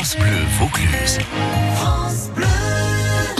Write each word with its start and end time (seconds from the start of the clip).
France 0.00 0.16
Bleu 0.16 0.46
Vaucluse. 0.58 1.18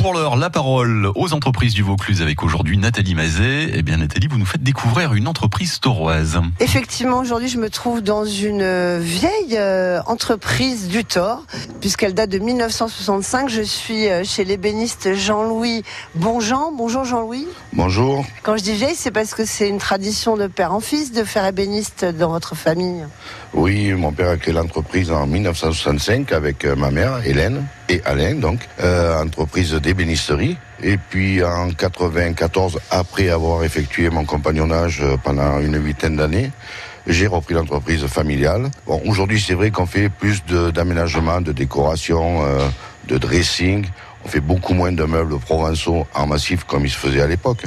Pour 0.03 0.15
l'heure, 0.15 0.37
la 0.37 0.49
parole 0.49 1.11
aux 1.15 1.34
entreprises 1.34 1.75
du 1.75 1.83
Vaucluse 1.83 2.23
avec 2.23 2.42
aujourd'hui 2.42 2.79
Nathalie 2.79 3.15
Mazet. 3.15 3.68
Eh 3.75 3.83
bien, 3.83 3.99
Nathalie, 3.99 4.29
vous 4.29 4.38
nous 4.38 4.47
faites 4.47 4.63
découvrir 4.63 5.13
une 5.13 5.29
entreprise 5.29 5.79
tauroise. 5.79 6.41
Effectivement, 6.58 7.18
aujourd'hui, 7.18 7.49
je 7.49 7.58
me 7.58 7.68
trouve 7.68 8.00
dans 8.00 8.25
une 8.25 8.98
vieille 8.98 9.59
euh, 9.59 10.00
entreprise 10.07 10.89
du 10.89 11.05
Thor, 11.05 11.45
puisqu'elle 11.82 12.14
date 12.14 12.30
de 12.30 12.38
1965. 12.38 13.50
Je 13.50 13.60
suis 13.60 14.09
euh, 14.09 14.24
chez 14.24 14.45
l'ébéniste 14.45 15.14
Jean-Louis 15.14 15.82
Bonjean. 16.14 16.73
Bonjour 16.74 17.05
Jean-Louis. 17.05 17.46
Bonjour. 17.74 18.24
Quand 18.42 18.56
je 18.56 18.62
dis 18.62 18.73
vieille, 18.73 18.96
c'est 18.96 19.10
parce 19.10 19.34
que 19.34 19.45
c'est 19.45 19.69
une 19.69 19.78
tradition 19.78 20.38
de 20.38 20.46
père 20.46 20.73
en 20.73 20.80
fils 20.80 21.12
de 21.12 21.24
faire 21.24 21.45
ébéniste 21.45 22.06
dans 22.06 22.30
votre 22.30 22.55
famille. 22.55 23.05
Oui, 23.52 23.92
mon 23.92 24.12
père 24.12 24.30
a 24.30 24.37
créé 24.37 24.55
l'entreprise 24.55 25.10
en 25.10 25.27
1965 25.27 26.32
avec 26.32 26.64
euh, 26.64 26.77
ma 26.77 26.91
mère, 26.91 27.20
Hélène, 27.27 27.66
et 27.88 28.01
Alain, 28.05 28.37
donc, 28.37 28.60
euh, 28.80 29.20
entreprise 29.20 29.73
d'ébénisterie. 29.94 30.56
Et 30.82 30.96
puis 30.96 31.42
en 31.42 31.70
94, 31.70 32.78
après 32.90 33.28
avoir 33.28 33.64
effectué 33.64 34.08
mon 34.08 34.24
compagnonnage 34.24 35.00
euh, 35.02 35.16
pendant 35.22 35.58
une 35.60 35.82
huitaine 35.84 36.16
d'années, 36.16 36.50
j'ai 37.08 37.26
repris 37.26 37.54
l'entreprise 37.54 38.06
familiale. 38.06 38.70
Bon, 38.86 39.02
aujourd'hui, 39.06 39.40
c'est 39.44 39.54
vrai 39.54 39.70
qu'on 39.72 39.86
fait 39.86 40.08
plus 40.08 40.44
de- 40.46 40.70
d'aménagement, 40.70 41.40
de, 41.40 41.50
décoration, 41.50 42.44
euh, 42.44 42.68
de 43.08 43.18
dressing. 43.18 43.84
On 44.24 44.28
fait 44.28 44.40
beaucoup 44.40 44.74
moins 44.74 44.92
de 44.92 45.02
meubles 45.02 45.38
provençaux 45.40 46.06
en 46.14 46.27
massif 46.27 46.62
comme 46.64 46.84
il 46.84 46.91
se 46.91 46.98
faisait 46.98 47.22
à 47.22 47.27
l'époque. 47.27 47.64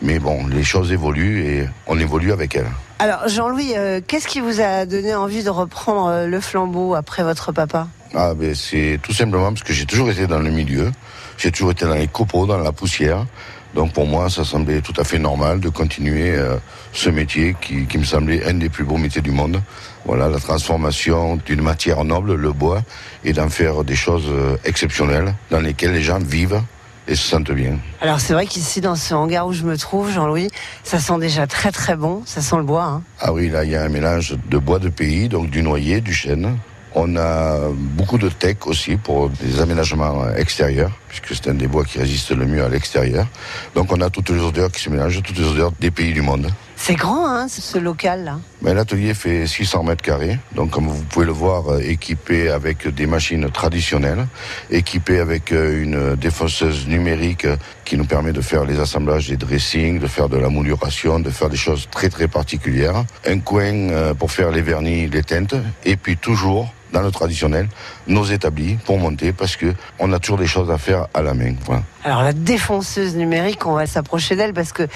Mais 0.00 0.18
bon, 0.18 0.46
les 0.46 0.62
choses 0.64 0.92
évoluent 0.92 1.44
et 1.44 1.68
on 1.86 1.98
évolue 1.98 2.32
avec 2.32 2.54
elles. 2.56 2.70
Alors 3.00 3.28
Jean-Louis, 3.28 3.72
euh, 3.76 4.00
qu'est-ce 4.06 4.28
qui 4.28 4.40
vous 4.40 4.60
a 4.62 4.86
donné 4.86 5.14
envie 5.14 5.42
de 5.44 5.50
reprendre 5.50 6.08
euh, 6.08 6.26
le 6.26 6.40
flambeau 6.40 6.94
après 6.94 7.22
votre 7.22 7.52
papa? 7.52 7.88
Ah 8.14 8.32
ben 8.34 8.54
c'est 8.54 8.98
tout 9.02 9.12
simplement 9.12 9.48
parce 9.52 9.62
que 9.64 9.74
j'ai 9.74 9.84
toujours 9.84 10.08
été 10.10 10.26
dans 10.26 10.38
le 10.38 10.50
milieu, 10.50 10.90
j'ai 11.36 11.50
toujours 11.50 11.72
été 11.72 11.84
dans 11.84 11.94
les 11.94 12.08
copeaux, 12.08 12.46
dans 12.46 12.58
la 12.58 12.72
poussière. 12.72 13.26
Donc 13.74 13.92
pour 13.92 14.06
moi, 14.06 14.30
ça 14.30 14.42
semblait 14.44 14.80
tout 14.80 14.94
à 14.96 15.04
fait 15.04 15.18
normal 15.18 15.60
de 15.60 15.68
continuer 15.68 16.34
euh, 16.34 16.56
ce 16.92 17.10
métier 17.10 17.54
qui, 17.60 17.86
qui 17.86 17.98
me 17.98 18.04
semblait 18.04 18.42
un 18.48 18.54
des 18.54 18.70
plus 18.70 18.84
beaux 18.84 18.96
métiers 18.96 19.20
du 19.20 19.32
monde. 19.32 19.60
Voilà, 20.06 20.28
la 20.28 20.38
transformation 20.38 21.36
d'une 21.44 21.60
matière 21.60 22.02
noble, 22.04 22.34
le 22.34 22.52
bois, 22.52 22.82
et 23.24 23.34
d'en 23.34 23.50
faire 23.50 23.84
des 23.84 23.96
choses 23.96 24.28
euh, 24.28 24.56
exceptionnelles 24.64 25.34
dans 25.50 25.60
lesquelles 25.60 25.92
les 25.92 26.02
gens 26.02 26.20
vivent 26.20 26.62
et 27.08 27.14
se 27.14 27.28
sentent 27.28 27.50
bien. 27.52 27.78
Alors 28.00 28.20
c'est 28.20 28.32
vrai 28.32 28.46
qu'ici, 28.46 28.80
dans 28.80 28.96
ce 28.96 29.14
hangar 29.14 29.46
où 29.46 29.52
je 29.52 29.64
me 29.64 29.76
trouve, 29.76 30.10
Jean-Louis, 30.10 30.48
ça 30.82 30.98
sent 30.98 31.18
déjà 31.20 31.46
très 31.46 31.70
très 31.70 31.96
bon, 31.96 32.22
ça 32.24 32.40
sent 32.40 32.56
le 32.56 32.62
bois. 32.62 32.84
Hein. 32.84 33.02
Ah 33.20 33.32
oui, 33.32 33.50
là, 33.50 33.64
il 33.64 33.70
y 33.70 33.76
a 33.76 33.82
un 33.82 33.88
mélange 33.88 34.36
de 34.48 34.58
bois 34.58 34.78
de 34.78 34.88
pays, 34.88 35.28
donc 35.28 35.50
du 35.50 35.62
noyer, 35.62 36.00
du 36.00 36.14
chêne. 36.14 36.56
On 36.98 37.14
a 37.16 37.68
beaucoup 37.74 38.16
de 38.16 38.30
tech 38.30 38.56
aussi 38.64 38.96
pour 38.96 39.28
des 39.28 39.60
aménagements 39.60 40.30
extérieurs, 40.34 40.92
puisque 41.08 41.34
c'est 41.34 41.50
un 41.50 41.54
des 41.54 41.66
bois 41.66 41.84
qui 41.84 41.98
résiste 41.98 42.30
le 42.30 42.46
mieux 42.46 42.64
à 42.64 42.70
l'extérieur. 42.70 43.26
Donc 43.74 43.92
on 43.92 44.00
a 44.00 44.08
toutes 44.08 44.30
les 44.30 44.40
odeurs 44.40 44.72
qui 44.72 44.80
se 44.80 44.88
mélangent, 44.88 45.22
toutes 45.22 45.36
les 45.36 45.44
odeurs 45.44 45.72
des 45.78 45.90
pays 45.90 46.14
du 46.14 46.22
monde. 46.22 46.50
C'est 46.74 46.94
grand, 46.94 47.26
hein, 47.26 47.48
ce 47.48 47.76
local-là. 47.76 48.38
Mais 48.62 48.72
l'atelier 48.72 49.12
fait 49.12 49.46
600 49.46 49.82
mètres 49.82 50.02
carrés, 50.02 50.38
donc 50.54 50.70
comme 50.70 50.86
vous 50.86 51.02
pouvez 51.02 51.26
le 51.26 51.32
voir, 51.32 51.70
euh, 51.70 51.80
équipé 51.80 52.48
avec 52.48 52.88
des 52.88 53.06
machines 53.06 53.50
traditionnelles, 53.50 54.26
équipé 54.70 55.18
avec 55.18 55.52
euh, 55.52 55.82
une 55.82 56.16
défonceuse 56.16 56.86
numérique 56.86 57.46
qui 57.86 57.96
nous 57.96 58.04
permet 58.04 58.32
de 58.32 58.42
faire 58.42 58.64
les 58.66 58.78
assemblages 58.80 59.28
des 59.28 59.36
dressings, 59.38 59.98
de 59.98 60.06
faire 60.08 60.28
de 60.28 60.36
la 60.36 60.50
mouluration, 60.50 61.20
de 61.20 61.30
faire 61.30 61.48
des 61.48 61.56
choses 61.56 61.88
très 61.90 62.10
très 62.10 62.28
particulières. 62.28 63.04
Un 63.26 63.38
coin 63.38 63.62
euh, 63.90 64.12
pour 64.12 64.30
faire 64.32 64.50
les 64.50 64.60
vernis, 64.60 65.06
les 65.08 65.22
teintes, 65.22 65.54
et 65.84 65.96
puis 65.96 66.16
toujours 66.18 66.68
dans 66.92 67.02
le 67.02 67.10
traditionnel, 67.10 67.68
nos 68.06 68.24
établis 68.24 68.76
pour 68.86 68.96
monter 68.98 69.32
parce 69.32 69.56
que 69.56 69.74
on 69.98 70.12
a 70.12 70.18
toujours 70.20 70.38
des 70.38 70.46
choses 70.46 70.70
à 70.70 70.78
faire 70.78 71.08
à 71.14 71.20
la 71.20 71.34
main. 71.34 71.54
Voilà. 71.66 71.82
Alors 72.04 72.22
la 72.22 72.32
défonceuse 72.32 73.16
numérique, 73.16 73.66
on 73.66 73.74
va 73.74 73.86
s'approcher 73.86 74.36
d'elle 74.36 74.54
parce 74.54 74.72
que 74.72 74.86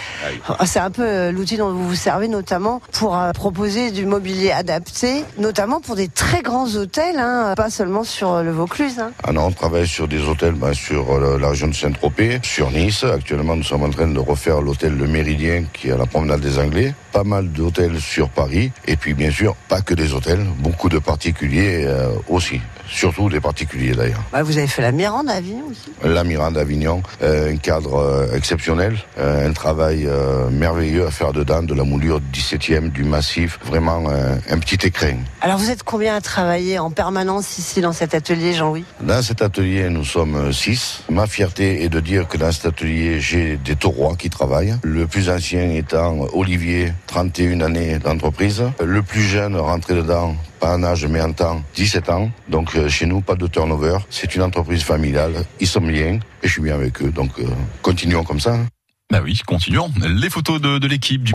c'est 0.65 0.79
un 0.79 0.93
peu 0.93 1.03
euh, 1.05 1.33
l'outil 1.33 1.57
dont 1.57 1.73
vous 1.73 1.89
vous 1.89 1.95
servez 1.97 2.29
notamment 2.29 2.81
pour 2.93 3.19
euh, 3.19 3.33
proposer 3.33 3.91
du 3.91 4.07
mobilier 4.07 4.53
adapté, 4.53 5.25
notamment 5.37 5.81
pour 5.81 5.97
des 5.97 6.07
très 6.07 6.43
grands 6.43 6.69
hôtels, 6.77 7.19
hein, 7.19 7.55
pas 7.57 7.71
seulement 7.71 8.05
sur 8.05 8.41
le 8.45 8.53
Vaucluse. 8.53 9.01
hein. 9.01 9.11
Ah 9.25 9.33
non, 9.33 9.47
on 9.47 9.51
travaille 9.53 9.89
sur 9.89 10.07
des 10.07 10.23
hôtels 10.23 10.55
ben, 10.55 10.73
sur 10.73 11.19
la 11.19 11.49
région 11.49 11.67
de 11.67 11.75
Saint-Tropez, 11.75 12.39
sur 12.45 12.71
Nice. 12.71 12.80
Actuellement, 12.81 13.57
nous 13.57 13.63
sommes 13.63 13.83
en 13.83 13.91
train 13.91 14.09
de 14.09 14.19
refaire 14.19 14.63
l'hôtel 14.63 14.97
Le 14.97 15.07
Méridien 15.07 15.65
qui 15.71 15.89
est 15.89 15.93
à 15.93 15.99
la 15.99 16.07
promenade 16.07 16.41
des 16.41 16.59
Anglais. 16.59 16.95
Pas 17.13 17.25
mal 17.25 17.53
d'hôtels 17.53 18.01
sur 18.01 18.31
Paris. 18.31 18.73
Et 18.87 18.97
puis, 18.97 19.13
bien 19.13 19.31
sûr, 19.31 19.55
pas 19.69 19.83
que 19.83 19.93
des 19.93 20.15
hôtels, 20.15 20.45
beaucoup 20.59 20.89
de 20.89 20.99
particuliers 20.99 21.85
euh, 21.85 22.09
aussi. 22.29 22.59
Surtout 22.89 23.29
des 23.29 23.39
particuliers 23.39 23.93
d'ailleurs. 23.93 24.23
Bah, 24.33 24.43
vous 24.43 24.57
avez 24.57 24.67
fait 24.67 24.83
la 24.83 24.93
Mirande 24.93 25.29
à 25.29 25.35
Avignon 25.35 25.65
aussi. 25.71 25.93
La 26.03 26.25
Mirande 26.25 26.55
d'Avignon, 26.55 27.03
euh, 27.23 27.53
un 27.53 27.57
cadre 27.57 27.97
euh, 27.97 28.35
exceptionnel, 28.35 28.97
un 29.19 29.53
travail 29.53 30.09
merveilleux 30.51 31.07
à 31.07 31.11
faire 31.11 31.33
dedans, 31.33 31.63
de 31.63 31.75
la 31.75 31.85
moulure 31.85 32.21
17e, 32.33 32.91
du 32.91 33.05
massif, 33.05 33.59
vraiment 33.65 34.09
un 34.09 34.59
petit 34.59 34.87
écrin. 34.87 35.19
Alors 35.43 35.59
vous 35.59 35.71
êtes 35.71 35.83
combien 35.83 36.17
à 36.17 36.21
travailler 36.21 36.79
en 36.79 36.91
permanence 36.91 37.59
ici 37.59 37.81
dans 37.81 37.93
cet 37.93 38.15
atelier, 38.15 38.53
Jean-Louis? 38.55 38.85
Dans 39.01 39.23
cet 39.23 39.43
atelier, 39.43 39.89
nous 39.89 40.05
sommes 40.05 40.37
euh, 40.37 40.53
six. 40.53 41.03
Ma 41.09 41.27
fierté 41.27 41.83
est 41.83 41.89
de 41.89 42.01
dire 42.01 42.29
que 42.29 42.37
dans 42.37 42.53
cet 42.53 42.67
j'ai 42.79 43.57
des 43.57 43.77
taurois 43.77 44.15
qui 44.17 44.31
travaillent. 44.31 44.75
Le 44.83 45.07
plus 45.07 45.29
ancien 45.31 45.71
étant 45.71 46.27
Olivier, 46.33 46.93
31 47.07 47.61
années 47.61 47.99
d'entreprise. 47.99 48.63
Le 48.85 49.03
plus 49.03 49.23
jeune, 49.23 49.57
rentré 49.57 49.95
dedans, 49.95 50.35
pas 50.61 50.75
en 50.77 50.83
âge 50.83 51.07
mais 51.07 51.21
en 51.21 51.33
temps, 51.33 51.63
17 51.75 52.09
ans. 52.11 52.31
Donc 52.49 52.75
euh, 52.77 52.89
chez 52.89 53.07
nous, 53.07 53.21
pas 53.21 53.35
de 53.35 53.47
turnover. 53.47 53.99
C'est 54.11 54.35
une 54.35 54.43
entreprise 54.43 54.83
familiale. 54.83 55.45
Ils 55.61 55.67
sont 55.67 55.81
bien 55.81 56.15
et 56.43 56.47
je 56.47 56.49
suis 56.53 56.63
bien 56.63 56.75
avec 56.75 57.03
eux. 57.03 57.11
Donc 57.11 57.31
euh, 57.39 57.45
continuons 57.83 58.25
comme 58.25 58.41
ça. 58.41 58.55
hein. 58.55 58.67
Bah 59.13 59.19
oui, 59.25 59.41
continuons. 59.45 59.91
Les 60.09 60.31
photos 60.31 60.61
de, 60.61 60.79
de 60.79 60.87
l'équipe 60.87 61.25
du 61.25 61.29